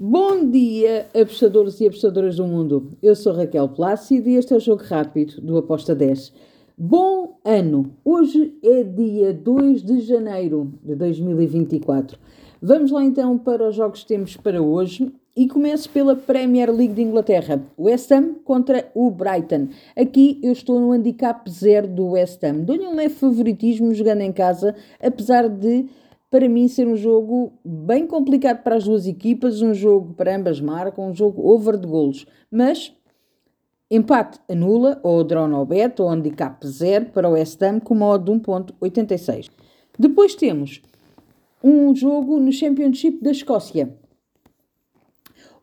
Bom 0.00 0.48
dia, 0.48 1.08
apostadores 1.12 1.80
e 1.80 1.88
apostadoras 1.88 2.36
do 2.36 2.46
mundo. 2.46 2.92
Eu 3.02 3.16
sou 3.16 3.32
Raquel 3.32 3.68
Plácido 3.68 4.28
e 4.28 4.36
este 4.36 4.52
é 4.52 4.56
o 4.56 4.60
Jogo 4.60 4.84
Rápido 4.84 5.40
do 5.40 5.58
Aposta 5.58 5.92
10. 5.92 6.32
Bom 6.78 7.36
ano! 7.44 7.90
Hoje 8.04 8.56
é 8.62 8.84
dia 8.84 9.32
2 9.34 9.82
de 9.82 10.02
janeiro 10.02 10.72
de 10.84 10.94
2024. 10.94 12.16
Vamos 12.62 12.92
lá 12.92 13.04
então 13.04 13.36
para 13.36 13.68
os 13.68 13.74
jogos 13.74 14.02
que 14.02 14.06
temos 14.06 14.36
para 14.36 14.62
hoje 14.62 15.12
e 15.36 15.48
começo 15.48 15.90
pela 15.90 16.14
Premier 16.14 16.70
League 16.70 16.94
de 16.94 17.02
Inglaterra. 17.02 17.60
West 17.76 18.12
Ham 18.12 18.34
contra 18.44 18.88
o 18.94 19.10
Brighton. 19.10 19.66
Aqui 19.96 20.38
eu 20.44 20.52
estou 20.52 20.78
no 20.78 20.92
handicap 20.92 21.50
zero 21.50 21.88
do 21.88 22.10
West 22.10 22.44
Ham. 22.44 22.60
Dou-lhe 22.60 22.86
um 22.86 22.94
leve 22.94 23.14
favoritismo 23.14 23.92
jogando 23.92 24.20
em 24.20 24.32
casa, 24.32 24.76
apesar 25.02 25.48
de 25.48 25.86
para 26.30 26.48
mim 26.48 26.68
ser 26.68 26.86
um 26.86 26.96
jogo 26.96 27.52
bem 27.64 28.06
complicado 28.06 28.62
para 28.62 28.76
as 28.76 28.84
duas 28.84 29.06
equipas, 29.06 29.62
um 29.62 29.72
jogo 29.72 30.12
para 30.14 30.36
ambas 30.36 30.60
marcam, 30.60 31.08
um 31.08 31.14
jogo 31.14 31.48
over 31.50 31.76
de 31.76 31.86
golos. 31.86 32.26
Mas 32.50 32.92
empate 33.90 34.38
anula, 34.48 35.00
ou 35.02 35.24
draw 35.24 35.48
no 35.48 35.64
bet, 35.64 36.00
ou 36.02 36.08
handicap 36.08 36.66
zero 36.66 37.06
para 37.06 37.28
o 37.28 37.32
West 37.32 37.62
Ham 37.62 37.80
com 37.80 37.94
modo 37.94 38.32
de 38.32 38.40
1.86. 38.40 39.48
Depois 39.98 40.34
temos 40.34 40.82
um 41.64 41.94
jogo 41.94 42.38
no 42.38 42.52
Championship 42.52 43.22
da 43.22 43.30
Escócia. 43.30 43.96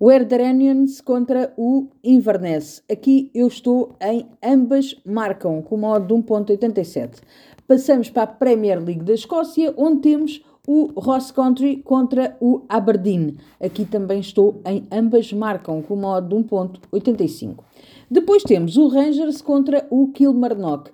O 0.00 0.10
Ardenians 0.10 1.00
contra 1.00 1.54
o 1.56 1.88
Inverness. 2.02 2.82
Aqui 2.90 3.30
eu 3.32 3.46
estou 3.46 3.94
em 4.00 4.26
ambas 4.42 4.96
marcam 5.04 5.62
com 5.62 5.76
modo 5.76 6.06
de 6.06 6.22
1.87. 6.22 7.20
Passamos 7.66 8.10
para 8.10 8.24
a 8.24 8.26
Premier 8.26 8.82
League 8.82 9.04
da 9.04 9.14
Escócia, 9.14 9.72
onde 9.76 10.00
temos 10.00 10.42
o 10.66 10.92
Ross 10.98 11.30
Country 11.30 11.76
contra 11.76 12.36
o 12.40 12.62
Aberdeen. 12.68 13.36
Aqui 13.60 13.84
também 13.84 14.20
estou 14.20 14.60
em 14.64 14.86
ambas 14.90 15.32
marcam 15.32 15.82
com 15.82 15.96
modo 15.96 16.28
de 16.28 16.48
1.85. 16.48 17.56
Depois 18.10 18.42
temos 18.42 18.76
o 18.76 18.88
Rangers 18.88 19.42
contra 19.42 19.86
o 19.90 20.08
Kilmarnock. 20.08 20.90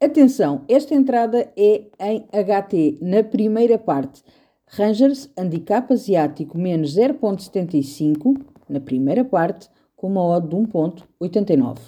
Atenção, 0.00 0.62
esta 0.68 0.94
entrada 0.94 1.50
é 1.56 1.84
em 2.00 2.24
HT, 2.30 2.98
na 3.00 3.24
primeira 3.24 3.78
parte. 3.78 4.22
Rangers, 4.66 5.30
handicap 5.36 5.92
asiático, 5.92 6.58
menos 6.58 6.94
0.75, 6.94 8.38
na 8.68 8.80
primeira 8.80 9.24
parte, 9.24 9.68
com 9.96 10.08
uma 10.08 10.22
odd 10.22 10.48
de 10.48 10.56
1.89. 10.56 11.78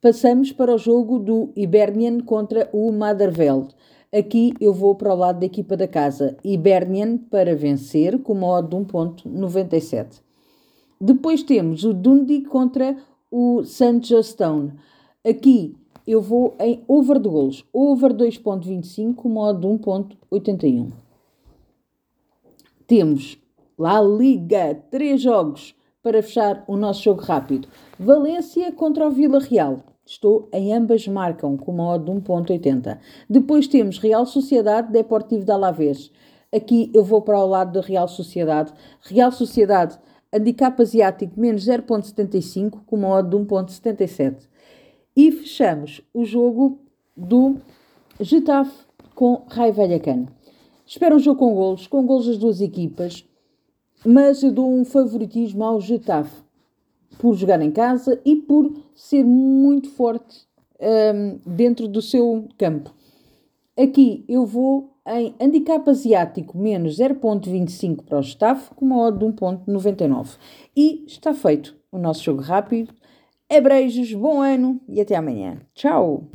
Passamos 0.00 0.52
para 0.52 0.74
o 0.74 0.78
jogo 0.78 1.18
do 1.18 1.52
Hibernian 1.56 2.20
contra 2.20 2.68
o 2.72 2.92
Motherwell. 2.92 3.68
Aqui 4.14 4.52
eu 4.60 4.74
vou 4.74 4.94
para 4.94 5.14
o 5.14 5.16
lado 5.16 5.40
da 5.40 5.46
equipa 5.46 5.74
da 5.74 5.88
casa. 5.88 6.36
Hibernian 6.44 7.16
para 7.16 7.56
vencer 7.56 8.18
com 8.18 8.34
uma 8.34 8.46
odd 8.46 8.68
de 8.68 8.76
1.97. 8.76 10.20
Depois 11.00 11.42
temos 11.42 11.82
o 11.82 11.94
Dundee 11.94 12.42
contra 12.42 12.94
o 13.30 13.64
St. 13.64 14.02
Justone. 14.02 14.74
Aqui 15.26 15.74
eu 16.06 16.20
vou 16.20 16.54
em 16.60 16.84
over 16.86 17.18
de 17.18 17.26
golos. 17.26 17.64
Over 17.72 18.12
2.25 18.12 19.14
com 19.14 19.30
uma 19.30 19.48
odd 19.48 19.60
de 19.60 19.66
1.81. 19.66 20.92
Temos 22.86 23.38
La 23.78 24.02
Liga, 24.02 24.74
três 24.90 25.22
jogos 25.22 25.74
para 26.02 26.22
fechar 26.22 26.64
o 26.68 26.76
nosso 26.76 27.02
jogo 27.02 27.22
rápido. 27.22 27.66
Valência 27.98 28.70
contra 28.72 29.08
o 29.08 29.10
Vila 29.10 29.38
Real. 29.38 29.91
Estou 30.04 30.48
em 30.52 30.74
ambas 30.74 31.06
marcam 31.06 31.56
com 31.56 31.72
uma 31.72 31.94
odd 31.94 32.04
de 32.04 32.10
1.80. 32.10 32.98
Depois 33.30 33.68
temos 33.68 33.98
Real 33.98 34.26
Sociedade 34.26 34.90
Deportivo 34.90 35.44
de 35.44 35.52
Alavés. 35.52 36.10
Aqui 36.52 36.90
eu 36.92 37.04
vou 37.04 37.22
para 37.22 37.38
o 37.38 37.46
lado 37.46 37.72
da 37.72 37.80
Real 37.80 38.08
Sociedade. 38.08 38.72
Real 39.02 39.30
Sociedade, 39.30 39.98
handicap 40.32 40.80
asiático 40.82 41.38
menos 41.38 41.64
0.75 41.64 42.80
com 42.84 42.96
uma 42.96 43.08
odd 43.08 43.30
de 43.30 43.36
1.77. 43.36 44.48
E 45.16 45.30
fechamos 45.30 46.02
o 46.12 46.24
jogo 46.24 46.80
do 47.16 47.56
Getafe 48.20 48.86
com 49.14 49.44
Rai 49.48 49.70
Vallecano. 49.70 50.28
Espero 50.84 51.16
um 51.16 51.20
jogo 51.20 51.38
com 51.38 51.54
golos, 51.54 51.86
com 51.86 52.04
golos 52.04 52.26
das 52.26 52.38
duas 52.38 52.60
equipas, 52.60 53.24
mas 54.04 54.42
eu 54.42 54.50
dou 54.50 54.68
um 54.68 54.84
favoritismo 54.84 55.62
ao 55.64 55.80
Getafe 55.80 56.41
por 57.18 57.34
jogar 57.34 57.60
em 57.62 57.70
casa 57.70 58.20
e 58.24 58.36
por 58.36 58.72
ser 58.94 59.24
muito 59.24 59.90
forte 59.90 60.46
um, 60.80 61.38
dentro 61.46 61.88
do 61.88 62.02
seu 62.02 62.48
campo. 62.58 62.92
Aqui 63.78 64.24
eu 64.28 64.44
vou 64.44 64.92
em 65.06 65.34
handicap 65.40 65.88
asiático 65.88 66.56
menos 66.56 66.98
0.25 66.98 68.04
para 68.04 68.18
o 68.18 68.20
staff 68.20 68.70
com 68.74 68.84
uma 68.84 69.00
odd 69.00 69.18
de 69.18 69.24
1.99. 69.24 70.36
E 70.76 71.04
está 71.06 71.34
feito 71.34 71.76
o 71.90 71.98
nosso 71.98 72.22
jogo 72.22 72.42
rápido. 72.42 72.92
Abreijos, 73.50 74.12
bom 74.14 74.40
ano 74.40 74.80
e 74.88 75.00
até 75.00 75.16
amanhã. 75.16 75.58
Tchau! 75.74 76.28